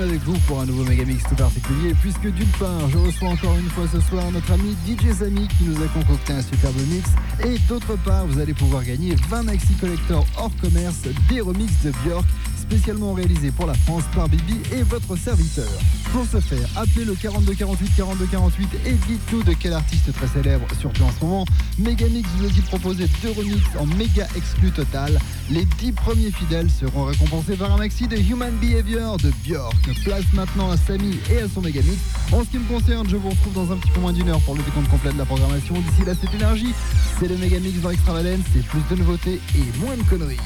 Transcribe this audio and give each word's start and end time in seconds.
avec 0.00 0.20
vous 0.22 0.38
pour 0.46 0.60
un 0.60 0.66
nouveau 0.66 0.84
Megamix 0.84 1.22
tout 1.24 1.34
particulier. 1.34 1.94
Puisque 2.00 2.26
d'une 2.26 2.48
part, 2.58 2.88
je 2.90 2.98
reçois 2.98 3.28
encore 3.28 3.56
une 3.56 3.68
fois 3.70 3.84
ce 3.92 4.00
soir 4.00 4.30
notre 4.32 4.52
ami 4.52 4.76
DJ 4.86 5.12
Samy 5.18 5.48
qui 5.48 5.64
nous 5.64 5.82
a 5.82 5.86
concocté 5.88 6.32
un 6.32 6.42
superbe 6.42 6.76
mix. 6.88 7.10
Et 7.44 7.58
d'autre 7.68 7.96
part, 8.04 8.26
vous 8.26 8.38
allez 8.40 8.54
pouvoir 8.54 8.84
gagner 8.84 9.14
20 9.28 9.42
Maxi 9.44 9.74
Collector 9.74 10.26
hors 10.36 10.52
commerce 10.60 11.02
des 11.28 11.40
remixes 11.40 11.82
de 11.84 11.92
Björk 12.04 12.26
spécialement 12.64 13.12
réalisé 13.12 13.50
pour 13.50 13.66
la 13.66 13.74
France 13.74 14.04
par 14.14 14.28
Bibi 14.28 14.56
et 14.72 14.82
votre 14.82 15.16
serviteur. 15.16 15.68
Pour 16.12 16.24
ce 16.26 16.40
faire, 16.40 16.66
appelez 16.76 17.04
le 17.04 17.14
42 17.14 17.54
48 17.54 17.90
42 17.96 18.26
48 18.26 18.68
et 18.86 18.92
dites-nous 18.92 19.42
de 19.42 19.52
quel 19.52 19.74
artiste 19.74 20.12
très 20.12 20.26
célèbre, 20.28 20.66
surtout 20.80 21.02
en 21.02 21.12
ce 21.12 21.24
moment, 21.24 21.44
Megamix 21.78 22.28
vous 22.38 22.46
a-t-il 22.46 22.62
proposé 22.62 23.06
deux 23.22 23.32
remix 23.32 23.62
en 23.78 23.86
méga 23.86 24.26
exclu 24.36 24.70
total. 24.70 25.18
Les 25.50 25.64
10 25.64 25.92
premiers 25.92 26.30
fidèles 26.30 26.70
seront 26.70 27.04
récompensés 27.04 27.56
par 27.56 27.72
un 27.72 27.78
maxi 27.78 28.08
de 28.08 28.16
Human 28.16 28.52
Behavior 28.60 29.18
de 29.18 29.30
Björk. 29.44 29.74
Place 30.04 30.24
maintenant 30.32 30.70
à 30.70 30.76
Samy 30.76 31.18
et 31.30 31.38
à 31.38 31.48
son 31.48 31.60
Megamix. 31.60 31.98
En 32.32 32.44
ce 32.44 32.48
qui 32.48 32.58
me 32.58 32.66
concerne, 32.66 33.08
je 33.08 33.16
vous 33.16 33.30
retrouve 33.30 33.52
dans 33.52 33.72
un 33.72 33.76
petit 33.76 33.90
peu 33.90 34.00
moins 34.00 34.12
d'une 34.12 34.28
heure 34.28 34.40
pour 34.40 34.54
le 34.54 34.62
décompte 34.62 34.88
complet 34.88 35.12
de 35.12 35.18
la 35.18 35.26
programmation. 35.26 35.74
D'ici 35.74 36.04
là, 36.06 36.12
c'est 36.18 36.34
énergie. 36.34 36.72
C'est 37.20 37.28
le 37.28 37.36
Megamix 37.36 37.80
dans 37.80 37.90
Extravagance, 37.90 38.40
c'est 38.54 38.64
plus 38.66 38.82
de 38.90 38.96
nouveautés 38.96 39.40
et 39.54 39.78
moins 39.80 39.96
de 39.96 40.02
conneries. 40.02 40.38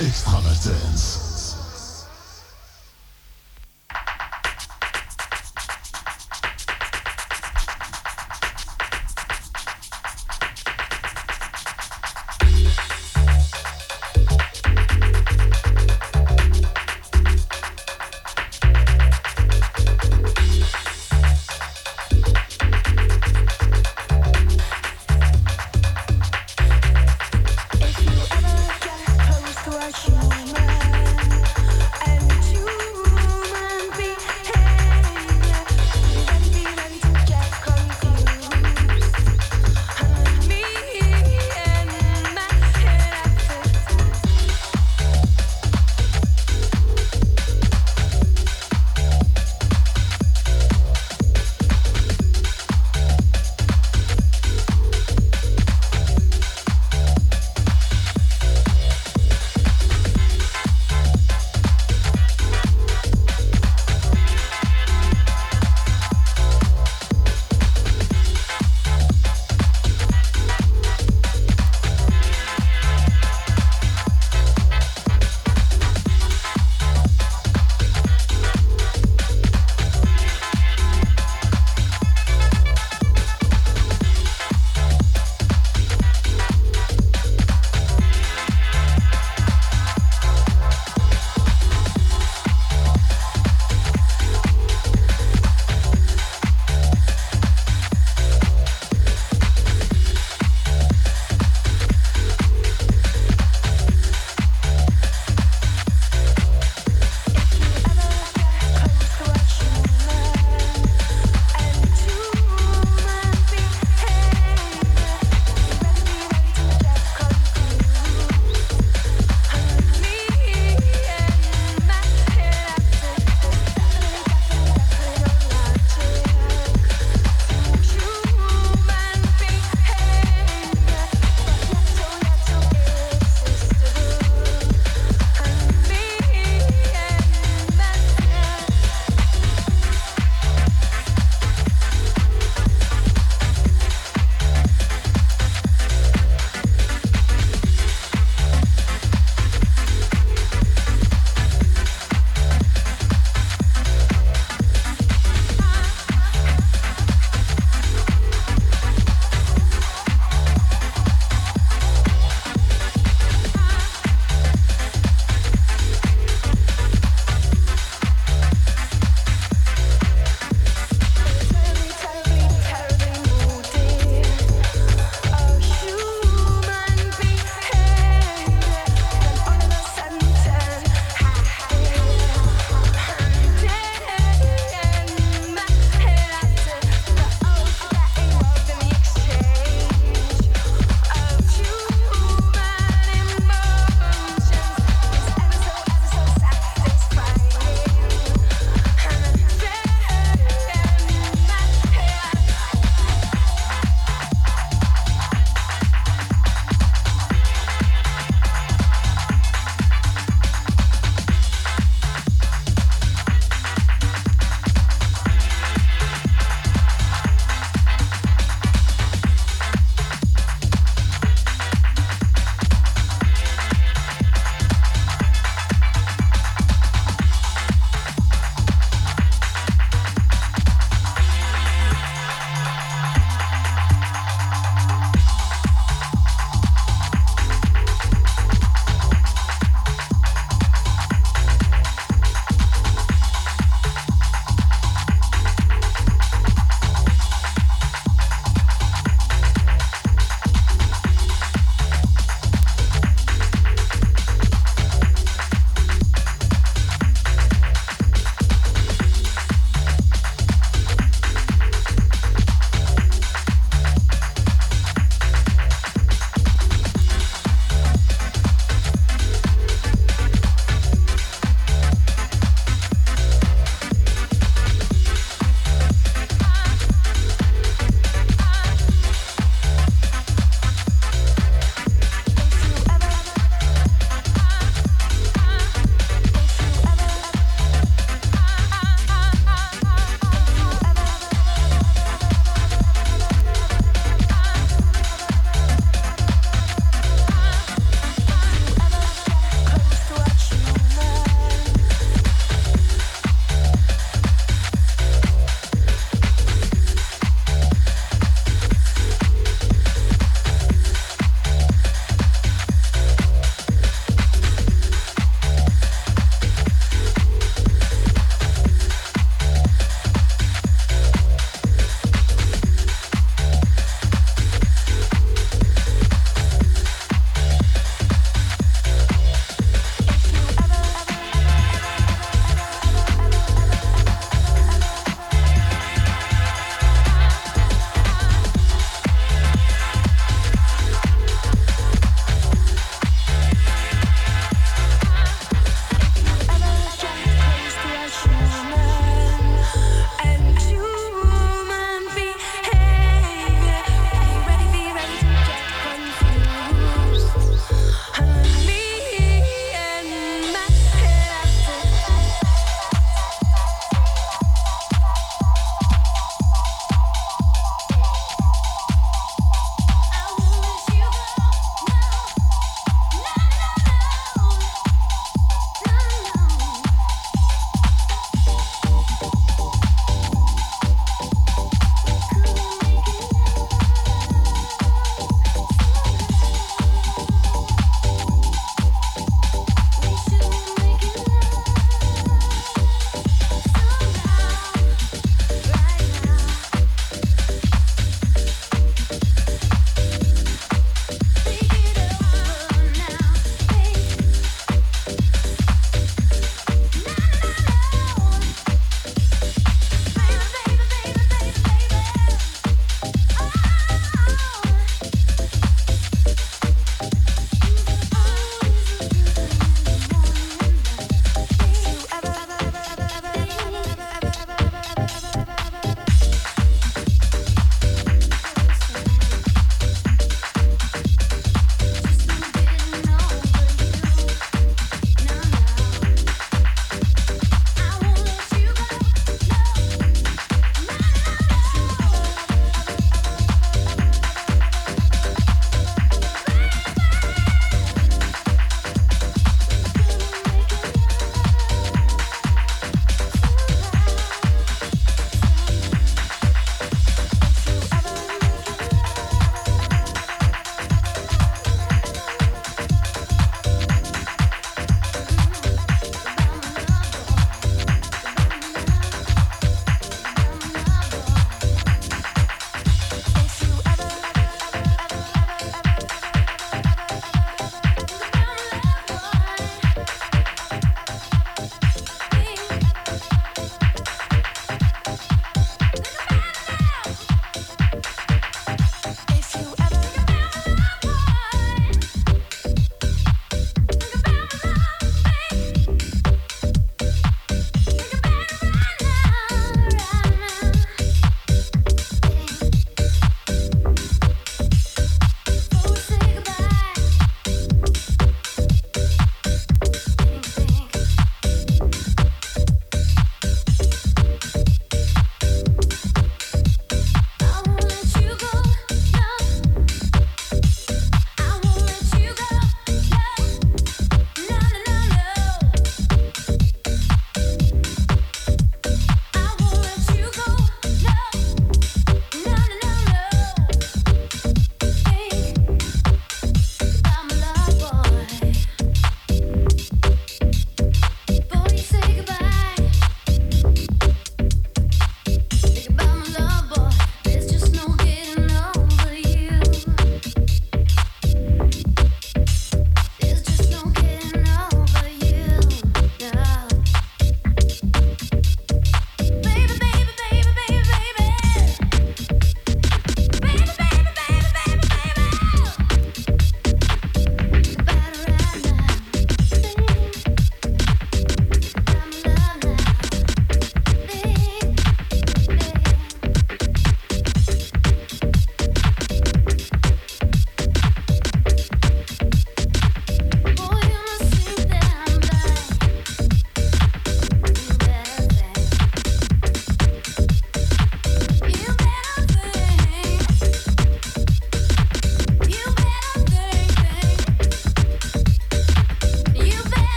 Extravagance. 0.00 1.29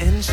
and 0.00 0.29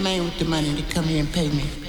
man 0.00 0.24
with 0.24 0.38
the 0.38 0.44
money 0.46 0.74
to 0.74 0.82
come 0.94 1.04
here 1.04 1.20
and 1.20 1.32
pay 1.32 1.48
me. 1.50 1.79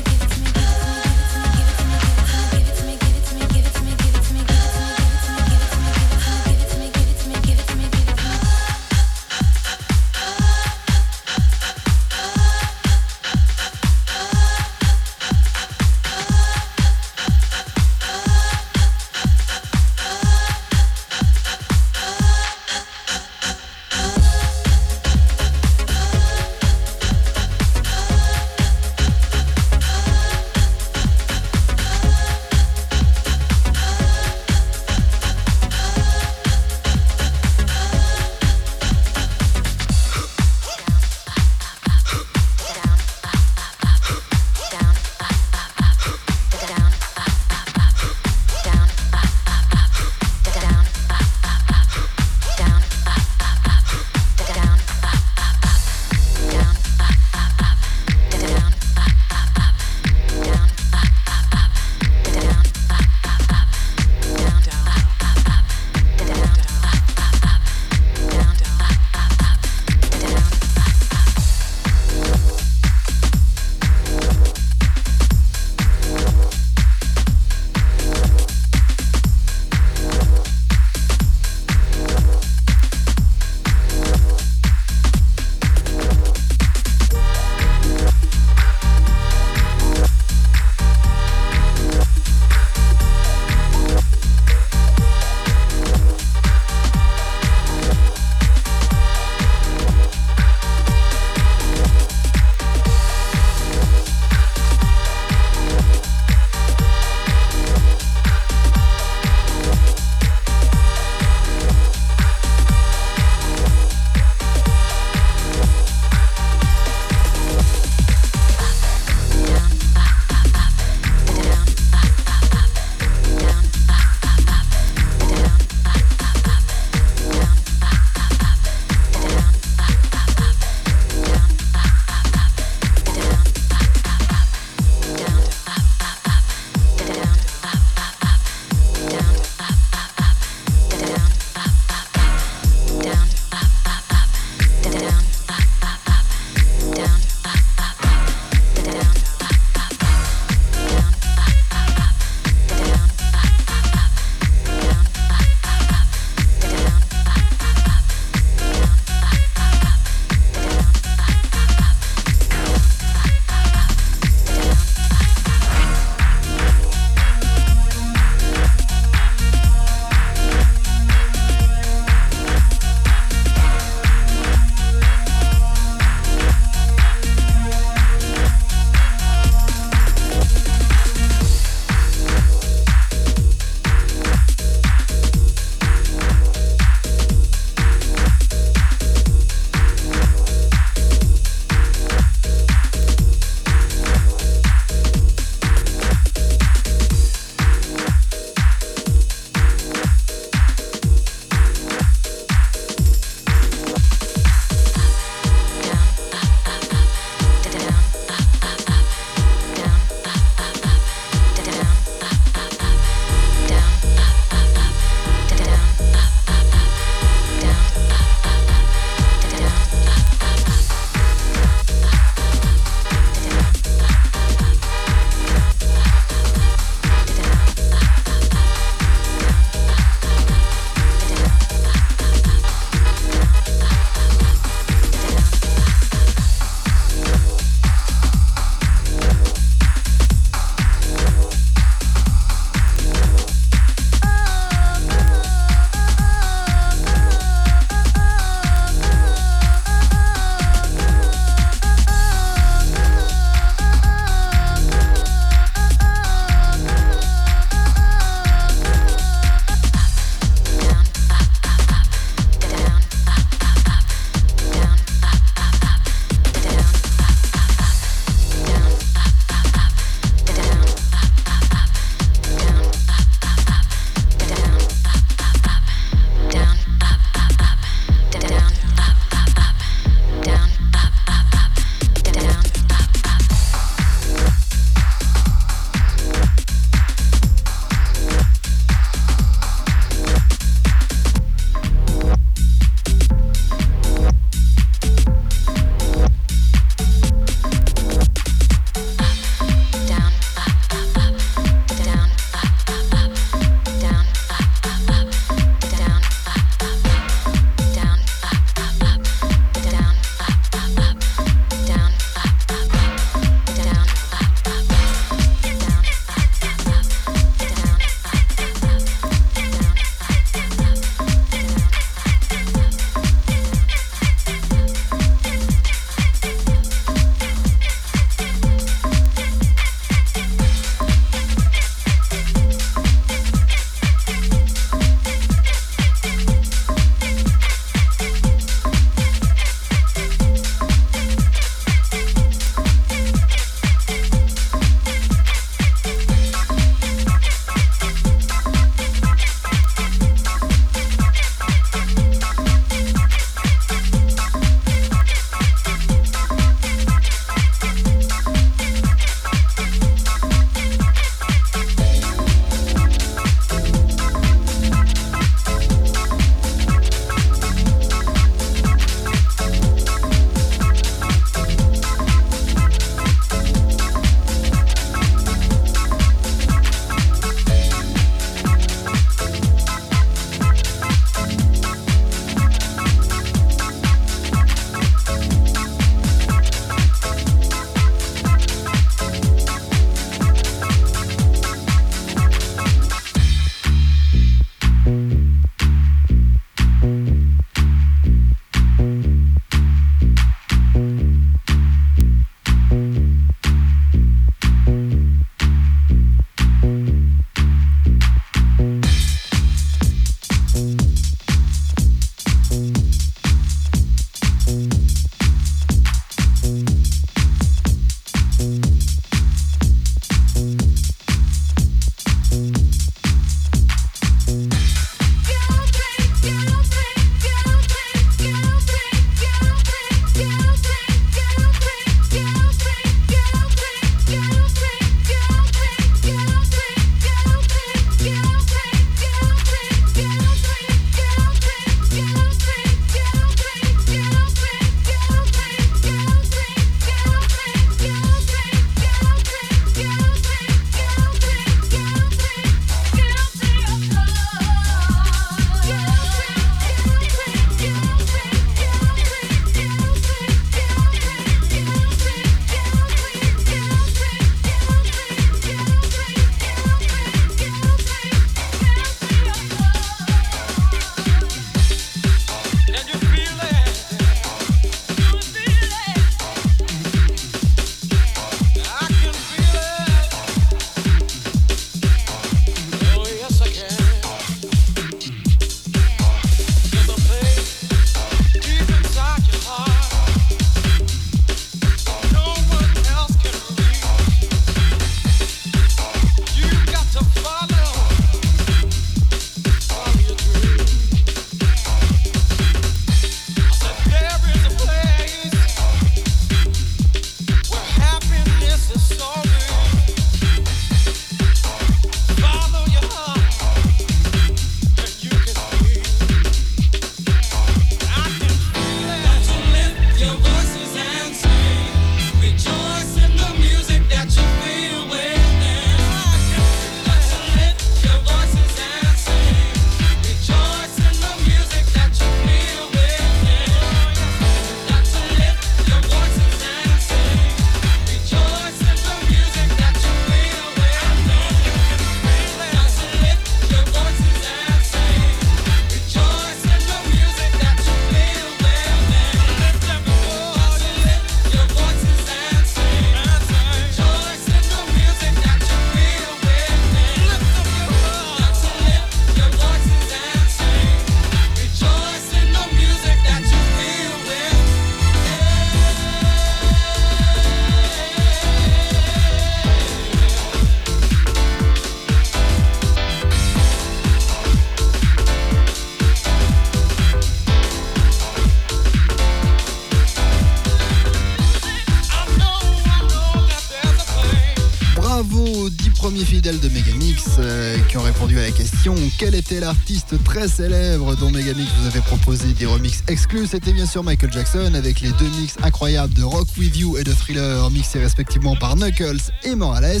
L'artiste 589.56 590.22
très 590.24 590.46
célèbre 590.46 591.16
dont 591.16 591.30
Megamix 591.30 591.68
vous 591.80 591.86
avait 591.86 592.00
proposé 592.00 592.52
des 592.52 592.66
remixes 592.66 593.02
exclus 593.08 593.46
C'était 593.46 593.72
bien 593.72 593.86
sûr 593.86 594.04
Michael 594.04 594.30
Jackson 594.30 594.72
avec 594.74 595.00
les 595.00 595.10
deux 595.12 595.28
mix 595.40 595.56
incroyables 595.62 596.12
de 596.12 596.22
Rock 596.22 596.46
With 596.58 596.76
You 596.76 596.98
et 596.98 597.04
de 597.04 597.12
Thriller 597.12 597.70
mixés 597.70 597.98
respectivement 597.98 598.56
par 598.56 598.76
Knuckles 598.76 599.32
et 599.44 599.54
Morales. 599.54 600.00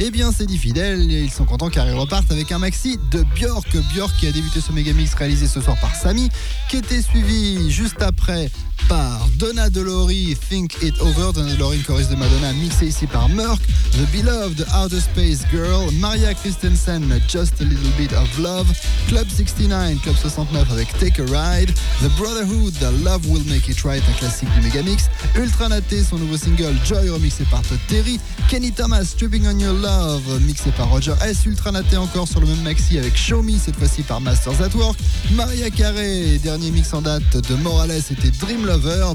Eh 0.00 0.10
bien 0.10 0.32
c'est 0.32 0.46
dit 0.46 0.58
fidèle, 0.58 1.10
ils 1.10 1.30
sont 1.30 1.44
contents 1.44 1.70
car 1.70 1.86
ils 1.88 1.94
repartent 1.94 2.30
avec 2.32 2.50
un 2.50 2.58
maxi 2.58 2.98
de 3.12 3.22
Björk. 3.34 3.76
Björk 3.94 4.16
qui 4.18 4.26
a 4.26 4.32
débuté 4.32 4.60
ce 4.60 4.72
Megamix 4.72 5.14
réalisé 5.14 5.46
ce 5.46 5.60
soir 5.60 5.76
par 5.80 5.94
Samy, 5.94 6.28
qui 6.68 6.78
était 6.78 7.02
suivi 7.02 7.70
juste 7.70 8.02
après 8.02 8.50
par 8.88 9.28
Donna 9.38 9.68
Delori, 9.70 10.36
Think 10.48 10.82
It 10.82 10.98
Over, 11.00 11.32
Donna 11.32 11.54
Delori, 11.54 11.76
une 11.76 11.82
de 11.82 12.14
Madonna, 12.16 12.52
mixée 12.54 12.86
ici 12.86 13.06
par 13.06 13.28
Merck, 13.28 13.60
The 13.92 14.10
Beloved 14.12 14.66
Outer 14.74 15.00
Space 15.00 15.44
Girl, 15.50 15.90
Maria 16.00 16.34
Christensen, 16.34 17.20
Just 17.28 17.60
a 17.60 17.64
Little 17.64 17.90
Bit 17.96 18.12
of 18.12 18.38
Love, 18.38 18.66
Club 19.08 19.26
69, 19.28 20.00
Club 20.02 20.16
69 20.16 20.70
avec 20.70 20.96
Take 20.98 21.20
a 21.20 21.24
Ride, 21.24 21.72
The 22.00 22.10
Brotherhood, 22.16 22.74
The 22.74 23.04
Love 23.04 23.26
Will 23.28 23.44
Make 23.48 23.68
It 23.68 23.80
Right, 23.82 24.02
un 24.08 24.12
classique 24.18 24.48
du 24.54 24.60
Megamix, 24.60 25.08
Ultra 25.36 25.68
Naté, 25.68 26.02
son 26.02 26.18
nouveau 26.18 26.36
single 26.36 26.76
Joy 26.84 27.08
remixé 27.08 27.44
par 27.50 27.62
Todd 27.62 27.78
Terry, 27.88 28.20
Kenny 28.48 28.72
Thomas, 28.72 29.04
Stripping 29.04 29.46
on 29.46 29.58
Your 29.58 29.74
Love, 29.74 30.40
mixé 30.42 30.70
par 30.72 30.88
Roger 30.90 31.14
S, 31.22 31.46
Ultra 31.46 31.72
Naté 31.72 31.96
encore 31.96 32.28
sur 32.28 32.40
le 32.40 32.46
même 32.46 32.62
maxi 32.62 32.98
avec 32.98 33.16
Show 33.16 33.42
Me, 33.42 33.58
cette 33.58 33.76
fois-ci 33.76 34.02
par 34.02 34.20
Masters 34.20 34.60
at 34.62 34.74
Work, 34.76 34.98
Maria 35.32 35.70
Carey, 35.70 36.38
dernier 36.42 36.70
mix 36.70 36.92
en 36.92 37.02
date 37.02 37.36
de 37.36 37.54
Morales, 37.56 37.90
était 38.10 38.30
Dream 38.40 38.66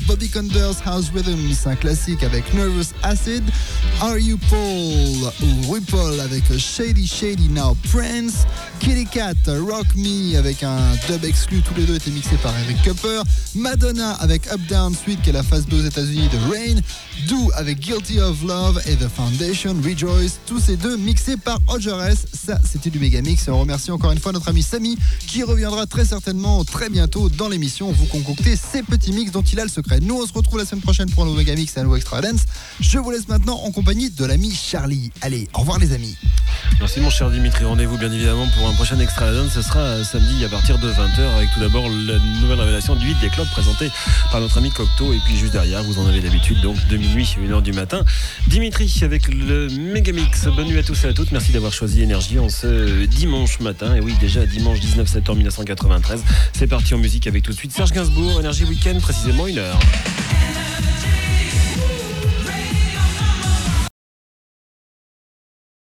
Bobby 0.08 0.30
Conder's 0.30 0.82
House 0.84 1.12
Rhythms, 1.14 1.68
un 1.68 1.76
classique 1.76 2.24
avec 2.24 2.52
Nervous 2.56 2.92
Acid, 3.04 3.44
Are 4.02 4.18
You 4.18 4.40
Paul 4.50 5.32
ou 5.44 5.72
RuPaul 5.72 6.20
avec 6.22 6.44
Shady 6.58 7.06
Shady 7.06 7.50
Now 7.50 7.78
Prince, 7.92 8.48
Kitty 8.80 9.06
Cat, 9.06 9.36
Rock 9.48 9.86
Me 9.96 10.36
avec 10.40 10.64
un 10.64 10.80
dub 11.08 11.24
exclu, 11.24 11.62
tous 11.62 11.76
les 11.76 11.86
deux 11.86 11.96
étaient 11.96 12.10
mixés 12.10 12.38
par 12.38 12.52
Eric 12.62 12.82
Cupper, 12.82 13.22
Madonna 13.54 14.14
avec 14.14 14.52
Up 14.52 14.60
Down 14.68 14.96
Suite 14.96 15.22
qui 15.22 15.30
est 15.30 15.34
la 15.34 15.44
phase 15.44 15.68
2 15.68 15.82
aux 15.82 15.86
États-Unis 15.86 16.30
de 16.30 16.52
Rain, 16.52 16.82
Do 17.28 17.52
avec 17.54 17.80
Guilty 17.80 18.20
of 18.20 18.44
Love 18.44 18.82
et 18.88 18.96
The 18.96 19.08
Foundation 19.08 19.76
Rejoice, 19.84 20.40
tous 20.48 20.60
ces 20.60 20.78
deux 20.78 20.98
mixés 20.98 21.38
par 21.38 21.60
Roger 21.68 21.96
S. 22.10 22.26
Ça, 22.34 22.60
c'était 22.70 22.90
du 22.90 23.00
méga 23.00 23.22
mix. 23.22 23.48
Et 23.48 23.52
on 23.52 23.60
remercie 23.60 23.92
encore 23.92 24.12
une 24.12 24.20
fois 24.20 24.32
notre 24.32 24.50
ami 24.50 24.64
Samy 24.64 24.98
qui 25.28 25.44
reviendra 25.44 25.86
très 25.86 26.06
certainement 26.06 26.64
très 26.66 26.90
bientôt 26.90 27.30
dans 27.30 27.50
l'émission. 27.50 27.92
Vous 27.92 28.06
concocter 28.08 28.56
ces 28.56 28.82
petits 28.82 29.14
mix 29.14 29.32
il 29.52 29.60
a 29.60 29.64
le 29.64 29.70
secret. 29.70 30.00
Nous, 30.02 30.16
on 30.16 30.26
se 30.26 30.34
retrouve 30.34 30.60
la 30.60 30.66
semaine 30.66 30.82
prochaine 30.82 31.10
pour 31.10 31.24
un 31.24 31.26
nouveau 31.26 31.38
méga 31.38 31.56
mix 31.56 31.76
et 31.76 31.80
un 31.80 31.84
nouveau 31.84 31.96
extra 31.96 32.22
dance. 32.22 32.42
Je 32.80 32.98
vous 32.98 33.12
laisse 33.12 33.28
maintenant 33.28 33.60
en 33.64 33.72
compagnie 33.72 34.10
de 34.10 34.26
l'ami 34.26 34.52
Charlie. 34.52 35.12
Allez, 35.22 35.48
au 35.54 35.60
revoir 35.60 35.80
les 35.80 35.94
amis. 35.94 36.16
Merci 36.80 37.02
mon 37.02 37.10
cher 37.10 37.30
Dimitri. 37.30 37.66
Rendez-vous 37.66 37.98
bien 37.98 38.12
évidemment 38.12 38.48
pour 38.56 38.68
un 38.68 38.74
prochain 38.74 39.00
extra 39.00 39.32
dance. 39.32 39.52
Ce 39.54 39.62
sera 39.62 40.04
samedi 40.04 40.44
à 40.46 40.50
partir 40.50 40.80
de 40.80 40.92
20h 40.92 41.36
avec 41.36 41.50
tout 41.54 41.60
d'abord 41.60 41.90
la 41.90 42.20
nouvelle 42.42 42.60
révélation 42.60 42.96
du 42.96 43.08
8 43.08 43.18
des 43.22 43.30
clubs 43.30 43.48
présenté 43.50 43.90
par 44.32 44.40
notre 44.40 44.58
ami 44.58 44.72
Cocteau. 44.72 45.14
Et 45.14 45.20
puis 45.26 45.36
juste 45.36 45.54
derrière, 45.54 45.84
vous 45.84 46.00
en 46.00 46.08
avez 46.08 46.22
d'habitude, 46.22 46.62
donc 46.62 46.76
de 46.88 46.98
minuit 46.98 47.36
à 47.38 47.40
1h 47.40 47.62
du 47.62 47.74
matin. 47.74 48.04
Dimitri 48.48 48.92
avec 49.02 49.28
le 49.34 49.70
Megamix. 49.70 50.46
Bonne 50.56 50.68
nuit 50.68 50.80
à 50.80 50.84
tous 50.84 51.04
et 51.04 51.08
à 51.08 51.14
toutes. 51.14 51.32
Merci 51.32 51.52
d'avoir 51.52 51.74
choisi 51.74 52.02
Énergie 52.02 52.40
en 52.40 52.50
ce 52.50 53.06
dimanche 53.06 53.60
matin. 53.60 53.96
Et 53.96 54.00
oui, 54.00 54.14
déjà 54.20 54.46
dimanche 54.46 54.80
19 54.80 55.08
septembre 55.08 55.38
1993. 55.38 56.24
C'est 56.54 56.68
parti 56.68 56.94
en 56.94 56.98
musique 56.98 57.28
avec 57.28 57.44
tout 57.44 57.52
de 57.52 57.58
suite 57.58 57.72
Serge 57.72 57.92
Gainsbourg, 57.92 58.40
Énergie 58.40 58.66
Week-end, 58.66 58.98
précisément 59.00 59.33
quasiment 59.34 59.48
une 59.48 59.58
heure. 59.58 59.80